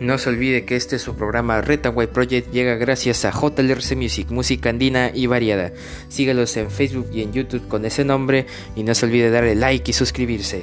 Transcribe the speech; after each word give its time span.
No 0.00 0.16
se 0.16 0.28
olvide 0.30 0.64
que 0.64 0.76
este 0.76 1.00
su 1.00 1.16
programa 1.16 1.60
Retaway 1.60 2.06
Project 2.06 2.52
llega 2.52 2.76
gracias 2.76 3.24
a 3.24 3.32
JLRC 3.32 3.96
Music, 3.96 4.30
música 4.30 4.70
andina 4.70 5.10
y 5.12 5.26
variada. 5.26 5.72
Sígalos 6.08 6.56
en 6.56 6.70
Facebook 6.70 7.08
y 7.12 7.22
en 7.22 7.32
YouTube 7.32 7.66
con 7.66 7.84
ese 7.84 8.04
nombre 8.04 8.46
y 8.76 8.84
no 8.84 8.94
se 8.94 9.06
olvide 9.06 9.30
darle 9.30 9.56
like 9.56 9.90
y 9.90 9.94
suscribirse. 9.94 10.62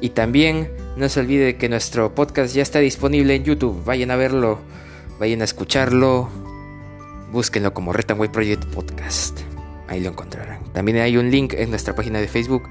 Y 0.00 0.10
también 0.10 0.68
no 0.96 1.08
se 1.08 1.20
olvide 1.20 1.56
que 1.56 1.68
nuestro 1.68 2.12
podcast 2.12 2.52
ya 2.52 2.62
está 2.62 2.80
disponible 2.80 3.36
en 3.36 3.44
YouTube. 3.44 3.84
Vayan 3.84 4.10
a 4.10 4.16
verlo, 4.16 4.58
vayan 5.20 5.40
a 5.40 5.44
escucharlo. 5.44 6.28
Búsquenlo 7.30 7.72
como 7.72 7.92
Retaway 7.92 8.32
Project 8.32 8.64
Podcast. 8.64 9.38
Ahí 9.86 10.00
lo 10.00 10.08
encontrarán. 10.08 10.72
También 10.72 10.98
hay 10.98 11.16
un 11.16 11.30
link 11.30 11.54
en 11.54 11.70
nuestra 11.70 11.94
página 11.94 12.18
de 12.18 12.26
Facebook. 12.26 12.64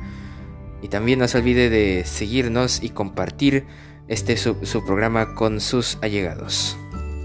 Y 0.82 0.90
también 0.90 1.20
no 1.20 1.28
se 1.30 1.38
olvide 1.38 1.70
de 1.70 2.04
seguirnos 2.04 2.84
y 2.84 2.90
compartir 2.90 3.66
este 4.08 4.38
su, 4.38 4.56
su 4.64 4.86
programa 4.86 5.36
con 5.36 5.60
sus 5.60 5.98
allegados. 6.02 6.78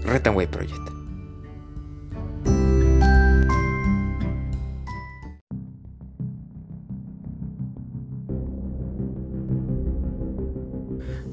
Retanway 0.03 0.47
Project. 0.47 0.97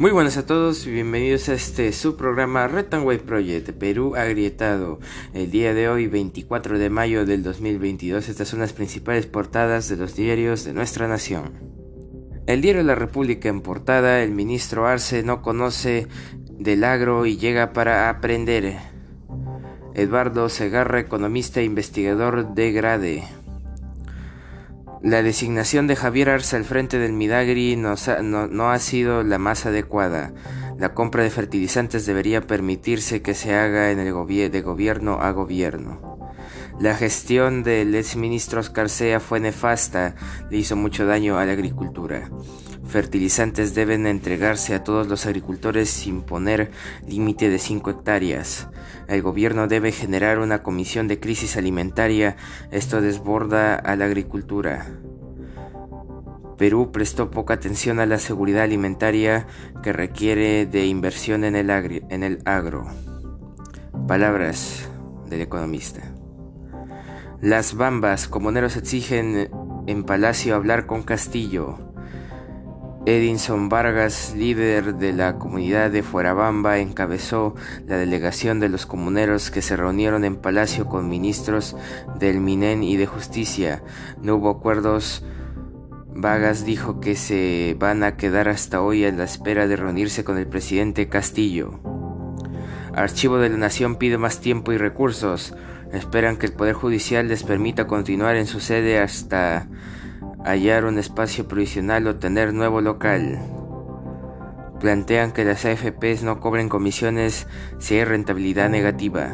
Muy 0.05 0.11
buenas 0.11 0.37
a 0.37 0.45
todos 0.45 0.87
y 0.87 0.91
bienvenidos 0.91 1.49
a 1.49 1.55
este 1.55 1.91
su 1.93 2.17
programa 2.17 2.69
Retanway 2.69 3.19
Project 3.19 3.71
Perú 3.71 4.17
Agrietado. 4.17 4.99
El 5.33 5.51
día 5.51 5.73
de 5.73 5.89
hoy, 5.89 6.09
24 6.09 6.79
de 6.79 6.91
mayo 6.91 7.25
del 7.25 7.43
2022, 7.43 8.29
estas 8.29 8.49
son 8.49 8.61
las 8.61 8.75
principales 8.75 9.25
portadas 9.27 9.89
de 9.89 9.97
los 9.97 10.15
diarios 10.15 10.65
de 10.65 10.75
nuestra 10.75 11.09
nación. 11.09 11.74
El 12.47 12.61
diario 12.61 12.83
La 12.83 12.95
República 12.95 13.49
en 13.49 13.63
portada, 13.63 14.23
el 14.23 14.31
ministro 14.31 14.87
Arce 14.87 15.23
no 15.23 15.41
conoce 15.41 16.09
del 16.51 16.85
agro 16.85 17.25
y 17.25 17.39
llega 17.39 17.73
para 17.73 18.11
aprender. 18.11 18.77
Eduardo 19.95 20.51
Segarra, 20.51 21.01
economista 21.01 21.61
e 21.61 21.65
investigador 21.65 22.55
de 22.55 22.73
Grade. 22.73 23.25
La 25.03 25.23
designación 25.23 25.87
de 25.87 25.97
Javier 25.97 26.29
Arce 26.29 26.57
al 26.57 26.65
frente 26.65 26.99
del 26.99 27.15
Midagri 27.15 27.77
no, 27.77 28.71
ha 28.71 28.79
sido 28.79 29.23
la 29.23 29.39
más 29.39 29.65
adecuada. 29.65 30.35
La 30.79 30.93
compra 30.93 31.23
de 31.23 31.31
fertilizantes 31.31 32.05
debería 32.05 32.43
permitirse 32.43 33.23
que 33.23 33.35
se 33.35 33.55
haga 33.55 33.91
en 33.91 34.01
el 34.01 34.13
de 34.51 34.61
gobierno 34.61 35.21
a 35.23 35.31
gobierno. 35.31 36.19
La 36.81 36.97
gestión 36.97 37.63
del 37.63 37.95
exministro 37.95 38.61
Oscar 38.61 38.89
Sea 38.89 39.21
fue 39.21 39.39
nefasta, 39.39 40.17
le 40.51 40.59
hizo 40.59 40.75
mucho 40.75 41.07
daño 41.07 41.39
a 41.39 41.45
la 41.47 41.53
agricultura. 41.53 42.29
Fertilizantes 42.85 43.75
deben 43.75 44.07
entregarse 44.07 44.75
a 44.75 44.83
todos 44.83 45.07
los 45.07 45.25
agricultores 45.25 45.89
sin 45.89 46.23
poner 46.23 46.73
límite 47.07 47.49
de 47.49 47.59
5 47.59 47.91
hectáreas. 47.91 48.69
El 49.07 49.23
gobierno 49.23 49.69
debe 49.69 49.93
generar 49.93 50.41
una 50.41 50.63
comisión 50.63 51.09
de 51.09 51.21
crisis 51.21 51.57
alimentaria. 51.57 52.37
Esto 52.73 53.01
desborda 53.01 53.77
a 53.77 53.97
la 53.97 54.07
agricultura. 54.07 54.87
Perú 56.59 56.91
prestó 56.93 57.31
poca 57.31 57.55
atención 57.55 58.01
a 58.01 58.07
la 58.07 58.19
seguridad 58.19 58.65
alimentaria 58.65 59.47
que 59.83 59.93
requiere 59.93 60.67
de 60.67 60.87
inversión 60.87 61.45
en 61.45 61.55
el 61.57 62.41
agro. 62.45 62.87
Palabras 64.07 64.89
del 65.29 65.41
economista. 65.41 66.14
Las 67.45 67.75
bambas, 67.75 68.27
comuneros 68.27 68.75
exigen 68.75 69.51
en 69.87 70.05
Palacio 70.05 70.55
hablar 70.55 70.87
con 70.87 71.03
Castillo. 71.03 71.77
Edinson 73.05 73.69
Vargas, 73.69 74.35
líder 74.35 74.95
de 74.95 75.13
la 75.13 75.37
comunidad 75.37 75.91
de 75.91 76.03
Fuerabamba, 76.03 76.79
encabezó 76.79 77.55
la 77.87 77.99
delegación 77.99 78.61
de 78.61 78.71
los 78.71 78.87
comuneros 78.87 79.51
que 79.51 79.61
se 79.61 79.77
reunieron 79.77 80.25
en 80.25 80.37
Palacio 80.37 80.87
con 80.87 81.11
ministros 81.11 81.77
del 82.19 82.41
Minen 82.41 82.83
y 82.83 82.97
de 82.97 83.05
Justicia. 83.05 83.83
No 84.23 84.37
hubo 84.37 84.49
acuerdos. 84.49 85.23
Vargas 86.15 86.65
dijo 86.65 86.99
que 86.99 87.15
se 87.15 87.77
van 87.79 88.05
a 88.05 88.17
quedar 88.17 88.49
hasta 88.49 88.81
hoy 88.81 89.05
a 89.05 89.13
la 89.13 89.25
espera 89.25 89.67
de 89.67 89.77
reunirse 89.77 90.25
con 90.25 90.39
el 90.39 90.47
presidente 90.47 91.11
Castillo. 91.11 91.79
Archivo 92.95 93.37
de 93.37 93.51
la 93.51 93.59
Nación 93.59 93.97
pide 93.97 94.17
más 94.17 94.41
tiempo 94.41 94.73
y 94.73 94.79
recursos. 94.79 95.55
Esperan 95.95 96.37
que 96.37 96.47
el 96.47 96.53
Poder 96.53 96.75
Judicial 96.75 97.29
les 97.29 97.45
permita 97.45 97.87
continuar 97.87 98.35
en 98.35 98.49
su 98.49 98.59
sede 98.59 98.99
hasta 98.99 99.69
hallar 100.45 100.87
un 100.87 100.99
espacio 100.99 101.47
provisional 101.47 102.09
o 102.09 102.17
tener 102.17 102.53
nuevo 102.53 102.81
local. 102.81 103.39
Plantean 104.81 105.31
que 105.31 105.45
las 105.45 105.65
AFPs 105.65 106.25
no 106.25 106.41
cobren 106.41 106.69
comisiones 106.69 107.47
si 107.79 107.95
hay 107.95 108.05
rentabilidad 108.05 108.69
negativa. 108.71 109.31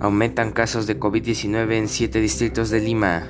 Aumentan 0.00 0.52
casos 0.52 0.86
de 0.86 1.00
COVID-19 1.00 1.72
en 1.72 1.88
siete 1.88 2.20
distritos 2.20 2.68
de 2.68 2.80
Lima. 2.80 3.22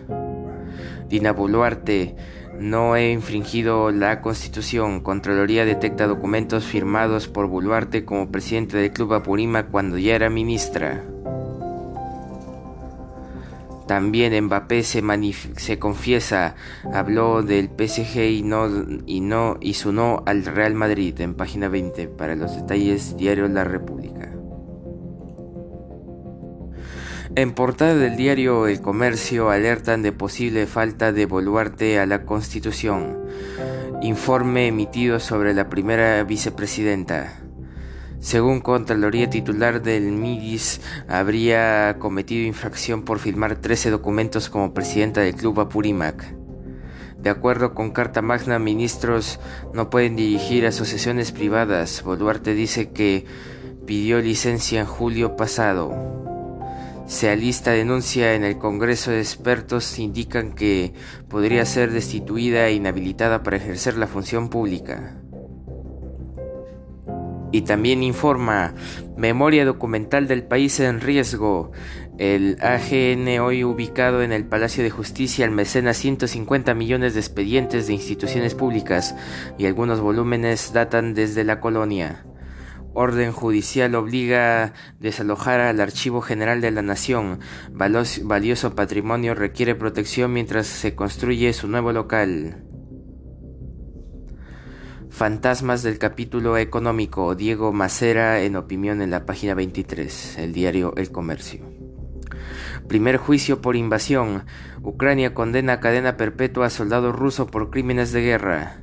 Dina 1.09 1.33
Boluarte, 1.33 2.17
no 2.59 2.97
he 2.97 3.13
infringido 3.13 3.93
la 3.93 4.21
Constitución. 4.23 5.03
Contraloría 5.03 5.65
detecta 5.65 6.09
documentos 6.09 6.65
firmados 6.65 7.29
por 7.29 7.47
Boluarte 7.47 8.05
como 8.05 8.33
presidente 8.33 8.77
del 8.77 8.91
Club 8.91 9.15
Apurímac 9.15 9.71
cuando 9.71 9.99
ya 9.99 10.17
era 10.17 10.29
ministra. 10.29 11.05
También 13.87 14.45
Mbappé 14.45 14.83
se, 14.83 15.79
confiesa, 15.79 16.57
habló 16.93 17.43
del 17.43 17.69
PSG 17.69 18.19
y 18.19 18.43
no, 18.43 18.69
y 19.07 19.21
no 19.21 19.59
su 19.75 19.93
no 19.93 20.25
al 20.27 20.45
Real 20.45 20.75
Madrid 20.75 21.21
en 21.21 21.35
página 21.35 21.69
20 21.69 22.09
para 22.09 22.35
los 22.35 22.57
detalles 22.57 23.17
diario 23.17 23.47
La 23.49 23.63
República. 23.63 24.33
En 27.37 27.53
portada 27.53 27.95
del 27.95 28.17
diario 28.17 28.67
El 28.67 28.81
Comercio 28.81 29.51
alertan 29.51 30.03
de 30.03 30.11
posible 30.11 30.67
falta 30.67 31.13
de 31.13 31.27
Boluarte 31.27 32.01
a 32.01 32.07
la 32.07 32.25
Constitución. 32.25 33.19
Informe 34.01 34.69
emitido 34.69 35.21
sobre 35.21 35.53
la 35.53 35.69
primera 35.69 36.25
vicepresidenta. 36.25 37.46
Según 38.27 38.59
Contraloría 38.59 39.31
titular 39.31 39.83
del 39.83 40.11
MIDIS, 40.11 40.81
habría 41.07 41.95
cometido 42.01 42.45
infracción 42.45 43.05
por 43.05 43.21
firmar 43.21 43.55
13 43.55 43.91
documentos 43.91 44.49
como 44.51 44.75
presidenta 44.75 45.21
del 45.21 45.37
Club 45.37 45.61
Apurímac. 45.61 46.35
De 47.23 47.31
acuerdo 47.31 47.73
con 47.73 47.93
Carta 47.93 48.23
Magna, 48.23 48.59
ministros 48.59 49.39
no 49.73 49.91
pueden 49.91 50.17
dirigir 50.17 50.67
asociaciones 50.67 51.31
privadas. 51.31 52.03
Boluarte 52.03 52.55
dice 52.55 52.91
que 52.91 53.27
pidió 53.87 54.21
licencia 54.21 54.81
en 54.81 54.87
julio 54.87 55.37
pasado. 55.37 55.95
Se 57.07 57.31
alista 57.31 57.71
denuncia 57.71 58.35
en 58.35 58.43
el 58.43 58.59
Congreso 58.59 59.13
de 59.13 59.21
expertos 59.21 60.01
indican 60.01 60.53
que 60.53 60.95
podría 61.29 61.65
ser 61.65 61.93
destituida 61.93 62.67
e 62.67 62.73
inhabilitada 62.73 63.45
para 63.45 63.59
ejercer 63.59 63.97
la 63.97 64.09
función 64.09 64.49
pública 64.51 65.15
y 67.53 67.63
también 67.63 68.03
informa 68.03 68.75
Memoria 69.17 69.65
documental 69.65 70.29
del 70.29 70.43
país 70.43 70.79
en 70.79 71.01
riesgo. 71.01 71.73
El 72.19 72.59
AGN 72.61 73.41
hoy 73.41 73.65
ubicado 73.65 74.23
en 74.23 74.31
el 74.31 74.45
Palacio 74.45 74.83
de 74.85 74.91
Justicia 74.91 75.47
almacena 75.47 75.95
150 75.95 76.75
millones 76.75 77.15
de 77.15 77.21
expedientes 77.21 77.87
de 77.87 77.95
instituciones 77.95 78.55
públicas 78.55 79.15
y 79.57 79.65
algunos 79.65 80.01
volúmenes 80.01 80.73
datan 80.75 81.15
desde 81.15 81.45
la 81.45 81.61
colonia. 81.61 82.27
Orden 82.93 83.33
judicial 83.33 83.95
obliga 83.95 84.65
a 84.65 84.73
desalojar 84.99 85.61
al 85.61 85.81
Archivo 85.81 86.23
General 86.23 86.63
de 86.63 86.71
la 86.71 86.83
Nación. 86.83 87.41
Valioso 87.71 88.75
patrimonio 88.75 89.35
requiere 89.35 89.75
protección 89.75 90.33
mientras 90.33 90.67
se 90.67 90.95
construye 90.95 91.53
su 91.53 91.69
nuevo 91.69 91.93
local. 91.93 92.66
Fantasmas 95.17 95.83
del 95.83 95.99
capítulo 95.99 96.59
económico. 96.59 97.35
Diego 97.35 97.73
Macera 97.73 98.43
en 98.43 98.55
opinión 98.55 99.01
en 99.01 99.11
la 99.11 99.25
página 99.25 99.55
23, 99.55 100.37
el 100.37 100.53
diario 100.53 100.93
El 100.95 101.11
Comercio. 101.11 101.65
Primer 102.87 103.17
juicio 103.17 103.63
por 103.63 103.77
invasión. 103.77 104.45
Ucrania 104.83 105.33
condena 105.33 105.73
a 105.73 105.81
cadena 105.81 106.19
perpetua 106.19 106.67
a 106.67 106.71
soldado 106.71 107.13
ruso 107.13 107.47
por 107.47 107.71
crímenes 107.71 108.13
de 108.13 108.21
guerra. 108.21 108.83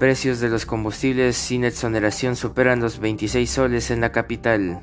Precios 0.00 0.40
de 0.40 0.48
los 0.48 0.66
combustibles 0.66 1.36
sin 1.36 1.62
exoneración 1.62 2.34
superan 2.34 2.80
los 2.80 2.98
26 2.98 3.48
soles 3.48 3.92
en 3.92 4.00
la 4.00 4.10
capital. 4.10 4.80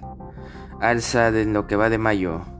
Alza 0.79 1.29
de 1.29 1.44
lo 1.44 1.67
que 1.67 1.75
va 1.75 1.89
de 1.89 1.97
mayo. 1.97 2.56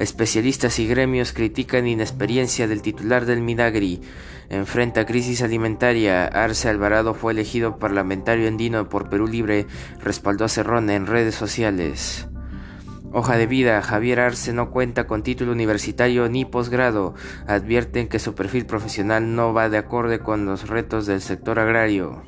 Especialistas 0.00 0.78
y 0.78 0.86
gremios 0.86 1.34
critican 1.34 1.86
inexperiencia 1.86 2.66
del 2.66 2.80
titular 2.80 3.26
del 3.26 3.42
Minagri. 3.42 4.00
Enfrenta 4.48 5.04
crisis 5.04 5.42
alimentaria. 5.42 6.24
Arce 6.24 6.70
Alvarado 6.70 7.12
fue 7.12 7.32
elegido 7.32 7.78
parlamentario 7.78 8.48
andino 8.48 8.88
por 8.88 9.10
Perú 9.10 9.26
Libre. 9.26 9.66
Respaldó 10.02 10.46
a 10.46 10.48
Cerrón 10.48 10.88
en 10.88 11.06
redes 11.06 11.34
sociales. 11.34 12.26
Hoja 13.12 13.36
de 13.36 13.46
vida. 13.46 13.82
Javier 13.82 14.20
Arce 14.20 14.54
no 14.54 14.70
cuenta 14.70 15.06
con 15.06 15.22
título 15.22 15.52
universitario 15.52 16.30
ni 16.30 16.46
posgrado. 16.46 17.12
Advierten 17.46 18.08
que 18.08 18.18
su 18.18 18.34
perfil 18.34 18.64
profesional 18.64 19.34
no 19.34 19.52
va 19.52 19.68
de 19.68 19.76
acorde 19.76 20.20
con 20.20 20.46
los 20.46 20.70
retos 20.70 21.04
del 21.04 21.20
sector 21.20 21.58
agrario. 21.58 22.22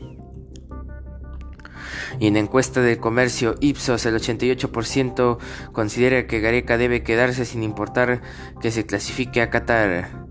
Y 2.19 2.27
en 2.27 2.37
encuesta 2.37 2.81
del 2.81 2.99
comercio 2.99 3.55
Ipsos, 3.61 4.07
el 4.07 4.15
88% 4.17 5.39
considera 5.73 6.27
que 6.27 6.41
Gareca 6.41 6.79
debe 6.79 7.03
quedarse 7.03 7.45
sin 7.45 7.63
importar 7.63 8.23
que 8.61 8.71
se 8.71 8.87
clasifique 8.87 9.43
a 9.43 9.51
Qatar. 9.51 10.27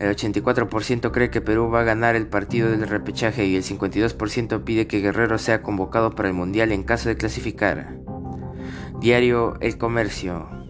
El 0.00 0.16
84% 0.16 1.12
cree 1.12 1.30
que 1.30 1.40
Perú 1.40 1.70
va 1.70 1.80
a 1.80 1.84
ganar 1.84 2.16
el 2.16 2.26
partido 2.26 2.70
del 2.70 2.88
repechaje 2.88 3.46
y 3.46 3.56
el 3.56 3.62
52% 3.62 4.64
pide 4.64 4.86
que 4.86 5.00
Guerrero 5.00 5.38
sea 5.38 5.62
convocado 5.62 6.14
para 6.14 6.28
el 6.28 6.34
Mundial 6.34 6.72
en 6.72 6.82
caso 6.82 7.08
de 7.08 7.16
clasificar. 7.16 7.96
Diario 9.00 9.54
El 9.60 9.78
Comercio. 9.78 10.63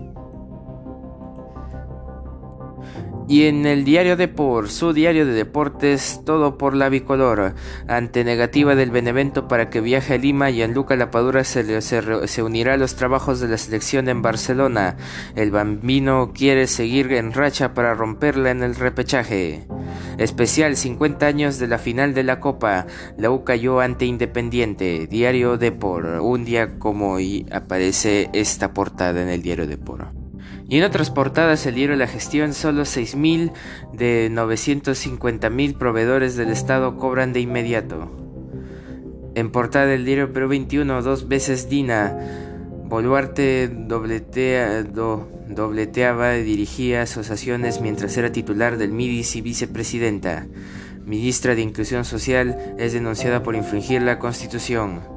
Y 3.26 3.44
en 3.44 3.64
el 3.64 3.84
diario 3.84 4.16
Depor, 4.16 4.68
su 4.68 4.92
diario 4.92 5.24
de 5.24 5.32
deportes, 5.32 6.20
todo 6.26 6.58
por 6.58 6.74
la 6.74 6.90
bicolor. 6.90 7.54
Ante 7.88 8.22
negativa 8.22 8.74
del 8.74 8.90
Benevento 8.90 9.48
para 9.48 9.70
que 9.70 9.80
viaje 9.80 10.14
a 10.14 10.18
Lima, 10.18 10.50
Gianluca 10.50 10.94
Lapadura 10.94 11.42
se, 11.44 11.80
se, 11.80 12.28
se, 12.28 12.42
unirá 12.42 12.74
a 12.74 12.76
los 12.76 12.96
trabajos 12.96 13.40
de 13.40 13.48
la 13.48 13.56
selección 13.56 14.10
en 14.10 14.20
Barcelona. 14.20 14.96
El 15.36 15.50
bambino 15.50 16.32
quiere 16.34 16.66
seguir 16.66 17.12
en 17.12 17.32
racha 17.32 17.72
para 17.72 17.94
romperla 17.94 18.50
en 18.50 18.62
el 18.62 18.74
repechaje. 18.74 19.66
Especial 20.18 20.76
50 20.76 21.26
años 21.26 21.58
de 21.58 21.68
la 21.68 21.78
final 21.78 22.12
de 22.12 22.24
la 22.24 22.40
Copa. 22.40 22.86
La 23.16 23.30
U 23.30 23.42
cayó 23.42 23.80
ante 23.80 24.04
Independiente. 24.04 25.06
Diario 25.06 25.56
Depor. 25.56 26.20
Un 26.20 26.44
día 26.44 26.78
como 26.78 27.14
hoy 27.14 27.46
aparece 27.50 28.28
esta 28.34 28.74
portada 28.74 29.22
en 29.22 29.28
el 29.28 29.40
diario 29.42 29.66
Depor. 29.66 30.23
Y 30.68 30.78
en 30.78 30.84
otras 30.84 31.10
portadas 31.10 31.66
el 31.66 31.74
diario 31.74 31.96
La 31.96 32.06
Gestión, 32.06 32.54
solo 32.54 32.82
6.000 32.82 33.52
de 33.92 34.30
950.000 34.30 35.76
proveedores 35.76 36.36
del 36.36 36.50
Estado 36.50 36.96
cobran 36.96 37.32
de 37.32 37.40
inmediato. 37.40 38.10
En 39.34 39.50
portada 39.50 39.86
del 39.86 40.04
diario 40.04 40.32
Perú 40.32 40.48
21, 40.48 41.02
dos 41.02 41.28
veces 41.28 41.68
Dina, 41.68 42.16
Boluarte 42.86 43.68
dobletea, 43.68 44.82
do, 44.84 45.28
dobleteaba 45.48 46.36
y 46.36 46.44
dirigía 46.44 47.02
asociaciones 47.02 47.80
mientras 47.80 48.16
era 48.16 48.30
titular 48.30 48.76
del 48.76 48.92
MIDIS 48.92 49.36
y 49.36 49.40
vicepresidenta. 49.40 50.46
Ministra 51.04 51.54
de 51.54 51.62
Inclusión 51.62 52.04
Social 52.04 52.76
es 52.78 52.92
denunciada 52.92 53.42
por 53.42 53.56
infringir 53.56 54.02
la 54.02 54.18
Constitución. 54.18 55.13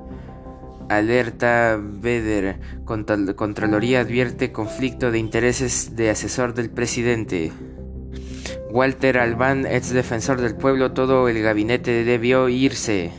Alerta 0.90 1.80
Beder. 1.82 2.60
Contraloría 2.86 4.00
advierte 4.02 4.52
conflicto 4.52 5.12
de 5.12 5.20
intereses 5.20 5.96
de 5.96 6.10
asesor 6.10 6.54
del 6.54 6.70
presidente. 6.70 7.52
Walter 8.70 9.18
Albán, 9.18 9.66
ex 9.66 9.92
defensor 9.92 10.42
del 10.42 10.56
pueblo, 10.56 10.92
todo 10.92 11.28
el 11.30 11.42
gabinete 11.42 12.04
debió 12.04 12.50
irse. 12.50 13.12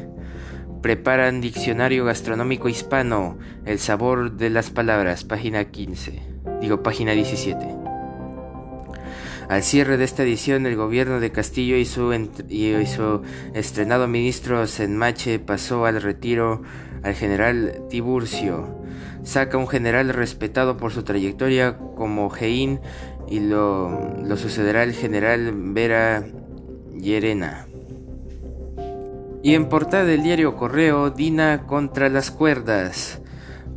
Preparan 0.82 1.40
diccionario 1.40 2.04
gastronómico 2.04 2.68
hispano, 2.68 3.38
el 3.64 3.78
sabor 3.78 4.32
de 4.32 4.50
las 4.50 4.70
palabras, 4.70 5.24
página 5.24 5.64
15. 5.64 6.22
Digo, 6.60 6.82
página 6.82 7.12
17. 7.12 7.88
Al 9.48 9.62
cierre 9.62 9.96
de 9.96 10.04
esta 10.04 10.22
edición, 10.24 10.66
el 10.66 10.76
gobierno 10.76 11.20
de 11.20 11.32
Castillo 11.32 11.76
y 11.76 11.86
su, 11.86 12.12
y 12.50 12.86
su 12.86 13.22
estrenado 13.54 14.06
ministro 14.06 14.66
Senmache 14.66 15.38
pasó 15.38 15.86
al 15.86 16.02
retiro 16.02 16.62
al 17.02 17.14
general 17.14 17.82
Tiburcio. 17.88 18.78
Saca 19.22 19.58
un 19.58 19.68
general 19.68 20.08
respetado 20.10 20.76
por 20.76 20.92
su 20.92 21.02
trayectoria 21.02 21.76
como 21.96 22.30
Gein 22.30 22.80
y 23.28 23.40
lo, 23.40 24.16
lo 24.24 24.36
sucederá 24.36 24.82
el 24.82 24.92
general 24.92 25.52
Vera 25.54 26.24
Llerena. 26.94 27.66
Y 29.42 29.54
en 29.54 29.68
portada 29.68 30.04
del 30.04 30.22
diario 30.22 30.56
Correo, 30.56 31.10
Dina 31.10 31.66
contra 31.66 32.08
las 32.08 32.30
cuerdas 32.30 33.20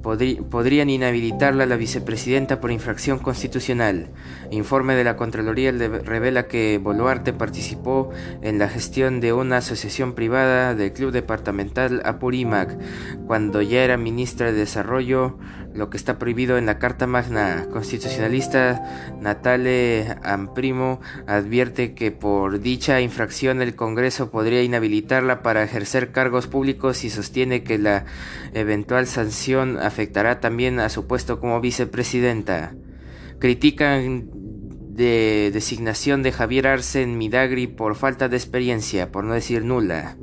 podrían 0.02 0.90
inhabilitarla 0.90 1.64
a 1.64 1.68
la 1.68 1.76
vicepresidenta 1.76 2.60
por 2.60 2.72
infracción 2.72 3.20
constitucional. 3.20 4.10
Informe 4.52 4.96
de 4.96 5.04
la 5.04 5.16
Contraloría 5.16 5.72
revela 5.72 6.48
que 6.48 6.80
Boluarte 6.82 7.34
participó 7.34 8.10
en 8.42 8.60
la 8.60 8.68
gestión 8.68 9.22
de 9.22 9.34
una 9.34 9.58
asociación 9.58 10.14
privada 10.14 10.76
del 10.76 10.94
Club 10.94 11.12
Departamental 11.12 12.02
Apurímac 12.06 12.78
cuando 13.28 13.62
ya 13.62 13.84
era 13.84 13.98
ministra 13.98 14.48
de 14.48 14.60
Desarrollo, 14.60 15.38
lo 15.74 15.90
que 15.90 15.98
está 15.98 16.18
prohibido 16.20 16.58
en 16.58 16.66
la 16.66 16.80
Carta 16.80 17.08
Magna. 17.08 17.68
Constitucionalista 17.72 19.12
Natale 19.20 20.16
Amprimo 20.24 21.00
advierte 21.28 21.94
que 21.94 22.12
por 22.12 22.60
dicha 22.60 23.02
infracción 23.02 23.62
el 23.62 23.76
Congreso 23.76 24.32
podría 24.32 24.64
inhabilitarla 24.64 25.42
para 25.42 25.64
ejercer 25.64 26.12
cargos 26.12 26.48
públicos 26.48 27.04
y 27.04 27.10
sostiene 27.10 27.64
que 27.64 27.78
la 27.78 28.06
eventual 28.54 29.08
sanción 29.08 29.78
afectará 29.80 30.40
también 30.40 30.80
a 30.80 30.90
su 30.90 31.08
puesto 31.08 31.40
como 31.40 31.62
vicepresidenta. 31.62 32.74
Critican 33.40 34.30
de 34.96 35.52
designación 35.54 36.24
de 36.24 36.32
Javier 36.32 36.68
Arce 36.68 37.02
en 37.02 37.18
Midagri 37.18 37.68
por 37.68 37.96
falta 37.96 38.30
de 38.30 38.38
experiencia, 38.38 39.12
por 39.12 39.24
no 39.24 39.34
decir 39.34 39.64
nula. 39.64 40.18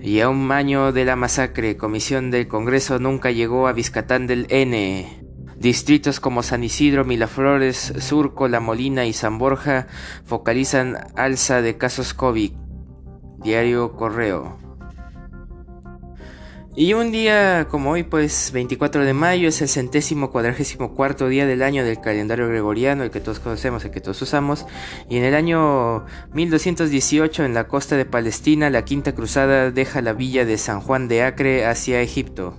Y 0.00 0.20
a 0.20 0.28
un 0.28 0.50
año 0.52 0.92
de 0.92 1.04
la 1.04 1.16
masacre, 1.16 1.76
Comisión 1.76 2.30
del 2.30 2.46
Congreso 2.46 2.98
nunca 2.98 3.30
llegó 3.30 3.66
a 3.66 3.72
Vizcatán 3.72 4.26
del 4.26 4.46
N. 4.50 5.24
Distritos 5.56 6.20
como 6.20 6.44
San 6.44 6.62
Isidro, 6.62 7.04
Milaflores, 7.04 7.92
Surco, 7.98 8.46
La 8.46 8.60
Molina 8.60 9.06
y 9.06 9.12
San 9.12 9.38
Borja 9.38 9.88
focalizan 10.24 10.96
alza 11.16 11.62
de 11.62 11.76
casos 11.76 12.14
COVID. 12.14 12.52
Diario 13.42 13.96
Correo. 13.96 14.67
Y 16.80 16.94
un 16.94 17.10
día 17.10 17.66
como 17.68 17.90
hoy, 17.90 18.04
pues 18.04 18.52
24 18.52 19.04
de 19.04 19.12
mayo, 19.12 19.48
es 19.48 19.60
el 19.62 19.68
centésimo 19.68 20.30
cuadragésimo 20.30 20.94
cuarto 20.94 21.26
día 21.26 21.44
del 21.44 21.64
año 21.64 21.84
del 21.84 22.00
calendario 22.00 22.46
gregoriano, 22.46 23.02
el 23.02 23.10
que 23.10 23.18
todos 23.18 23.40
conocemos, 23.40 23.84
el 23.84 23.90
que 23.90 24.00
todos 24.00 24.22
usamos. 24.22 24.64
Y 25.10 25.16
en 25.16 25.24
el 25.24 25.34
año 25.34 26.06
1218, 26.34 27.44
en 27.44 27.54
la 27.54 27.66
costa 27.66 27.96
de 27.96 28.04
Palestina, 28.04 28.70
la 28.70 28.84
Quinta 28.84 29.12
Cruzada 29.12 29.72
deja 29.72 30.02
la 30.02 30.12
villa 30.12 30.44
de 30.44 30.56
San 30.56 30.80
Juan 30.80 31.08
de 31.08 31.24
Acre 31.24 31.66
hacia 31.66 32.00
Egipto. 32.00 32.54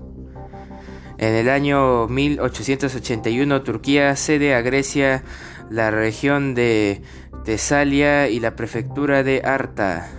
En 1.18 1.34
el 1.34 1.50
año 1.50 2.10
1881, 2.10 3.62
Turquía 3.62 4.14
cede 4.18 4.54
a 4.54 4.60
Grecia 4.60 5.24
la 5.70 5.92
región 5.92 6.56
de 6.56 7.04
Tesalia 7.46 8.28
y 8.28 8.42
la 8.42 8.58
prefectura 8.58 9.24
de 9.24 9.44
Arta. 9.46 10.12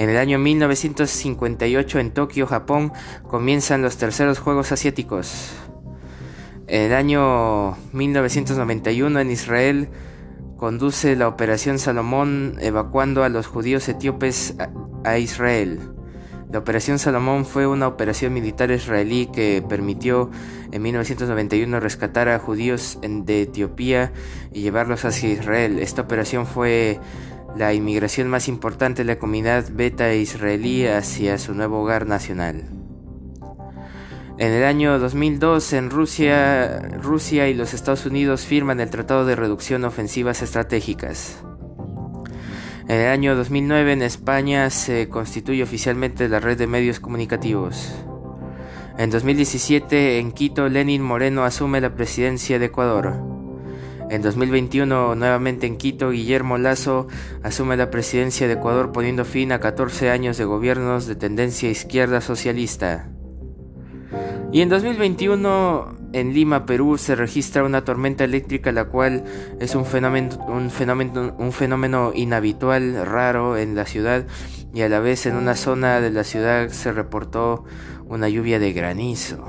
En 0.00 0.08
el 0.08 0.16
año 0.16 0.38
1958 0.38 1.98
en 1.98 2.10
Tokio, 2.12 2.46
Japón, 2.46 2.90
comienzan 3.28 3.82
los 3.82 3.98
terceros 3.98 4.38
Juegos 4.38 4.72
Asiáticos. 4.72 5.52
En 6.68 6.84
el 6.84 6.94
año 6.94 7.76
1991 7.92 9.20
en 9.20 9.30
Israel 9.30 9.90
conduce 10.56 11.16
la 11.16 11.28
Operación 11.28 11.78
Salomón 11.78 12.56
evacuando 12.60 13.24
a 13.24 13.28
los 13.28 13.46
judíos 13.46 13.90
etíopes 13.90 14.54
a 15.04 15.18
Israel. 15.18 15.78
La 16.50 16.60
Operación 16.60 16.98
Salomón 16.98 17.44
fue 17.44 17.66
una 17.66 17.86
operación 17.86 18.32
militar 18.32 18.70
israelí 18.70 19.26
que 19.26 19.62
permitió 19.68 20.30
en 20.72 20.80
1991 20.80 21.78
rescatar 21.78 22.30
a 22.30 22.38
judíos 22.38 22.98
de 23.02 23.42
Etiopía 23.42 24.14
y 24.50 24.62
llevarlos 24.62 25.04
hacia 25.04 25.28
Israel. 25.28 25.78
Esta 25.78 26.00
operación 26.00 26.46
fue 26.46 26.98
la 27.56 27.74
inmigración 27.74 28.28
más 28.28 28.48
importante 28.48 29.02
de 29.02 29.06
la 29.06 29.18
comunidad 29.18 29.66
beta 29.72 30.14
israelí 30.14 30.86
hacia 30.86 31.38
su 31.38 31.54
nuevo 31.54 31.82
hogar 31.82 32.06
nacional. 32.06 32.64
En 34.38 34.52
el 34.52 34.64
año 34.64 34.98
2002 34.98 35.74
en 35.74 35.90
Rusia, 35.90 36.78
Rusia 37.02 37.48
y 37.48 37.54
los 37.54 37.74
Estados 37.74 38.06
Unidos 38.06 38.46
firman 38.46 38.80
el 38.80 38.88
Tratado 38.88 39.26
de 39.26 39.36
Reducción 39.36 39.84
Ofensivas 39.84 40.40
Estratégicas. 40.40 41.44
En 42.88 42.96
el 43.00 43.08
año 43.08 43.36
2009 43.36 43.92
en 43.92 44.02
España 44.02 44.70
se 44.70 45.08
constituye 45.08 45.62
oficialmente 45.62 46.28
la 46.28 46.40
red 46.40 46.56
de 46.56 46.66
medios 46.66 47.00
comunicativos. 47.00 47.94
En 48.96 49.10
2017 49.10 50.18
en 50.18 50.32
Quito 50.32 50.68
Lenin 50.68 51.02
Moreno 51.02 51.44
asume 51.44 51.80
la 51.80 51.94
presidencia 51.94 52.58
de 52.58 52.64
Ecuador. 52.66 53.29
En 54.10 54.22
2021, 54.22 55.14
nuevamente 55.14 55.68
en 55.68 55.76
Quito, 55.76 56.10
Guillermo 56.10 56.58
Lazo 56.58 57.06
asume 57.44 57.76
la 57.76 57.92
presidencia 57.92 58.48
de 58.48 58.54
Ecuador 58.54 58.90
poniendo 58.90 59.24
fin 59.24 59.52
a 59.52 59.60
14 59.60 60.10
años 60.10 60.36
de 60.36 60.44
gobiernos 60.44 61.06
de 61.06 61.14
tendencia 61.14 61.70
izquierda 61.70 62.20
socialista. 62.20 63.08
Y 64.50 64.62
en 64.62 64.68
2021, 64.68 65.96
en 66.12 66.34
Lima, 66.34 66.66
Perú, 66.66 66.98
se 66.98 67.14
registra 67.14 67.62
una 67.62 67.84
tormenta 67.84 68.24
eléctrica, 68.24 68.72
la 68.72 68.86
cual 68.86 69.22
es 69.60 69.76
un 69.76 69.86
fenómeno, 69.86 70.44
un 70.48 71.52
fenómeno, 71.52 72.10
inhabitual, 72.12 73.06
raro 73.06 73.56
en 73.56 73.76
la 73.76 73.86
ciudad, 73.86 74.26
y 74.74 74.82
a 74.82 74.88
la 74.88 74.98
vez 74.98 75.26
en 75.26 75.36
una 75.36 75.54
zona 75.54 76.00
de 76.00 76.10
la 76.10 76.24
ciudad 76.24 76.68
se 76.70 76.90
reportó 76.90 77.62
una 78.08 78.28
lluvia 78.28 78.58
de 78.58 78.72
granizo. 78.72 79.44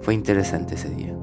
Fue 0.00 0.14
interesante 0.14 0.74
ese 0.74 0.88
día. 0.88 1.21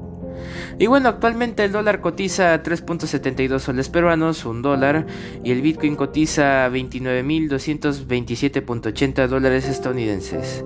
Y 0.80 0.86
bueno, 0.86 1.10
actualmente 1.10 1.62
el 1.62 1.72
dólar 1.72 2.00
cotiza 2.00 2.54
a 2.54 2.62
3.72 2.62 3.58
soles 3.58 3.90
peruanos, 3.90 4.46
un 4.46 4.62
dólar, 4.62 5.06
y 5.44 5.52
el 5.52 5.60
Bitcoin 5.60 5.94
cotiza 5.94 6.64
a 6.64 6.70
29.227.80 6.70 9.28
dólares 9.28 9.68
estadounidenses. 9.68 10.64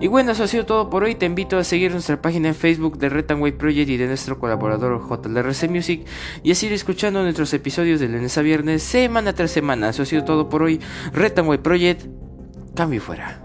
Y 0.00 0.08
bueno, 0.08 0.32
eso 0.32 0.44
ha 0.44 0.48
sido 0.48 0.64
todo 0.64 0.88
por 0.88 1.04
hoy. 1.04 1.14
Te 1.14 1.26
invito 1.26 1.58
a 1.58 1.64
seguir 1.64 1.92
nuestra 1.92 2.22
página 2.22 2.48
en 2.48 2.54
Facebook 2.54 2.96
de 2.96 3.10
Retanway 3.10 3.52
Project 3.52 3.90
y 3.90 3.98
de 3.98 4.06
nuestro 4.06 4.38
colaborador 4.38 4.98
JLRC 5.06 5.68
Music 5.68 6.06
y 6.42 6.50
a 6.50 6.54
seguir 6.54 6.72
escuchando 6.72 7.22
nuestros 7.22 7.52
episodios 7.52 8.00
de 8.00 8.08
lunes 8.08 8.38
a 8.38 8.42
viernes, 8.42 8.82
semana 8.82 9.34
tras 9.34 9.50
semana. 9.50 9.90
Eso 9.90 10.04
ha 10.04 10.06
sido 10.06 10.24
todo 10.24 10.48
por 10.48 10.62
hoy. 10.62 10.80
Retanway 11.12 11.58
Project, 11.58 12.06
cambio 12.74 13.02
fuera. 13.02 13.42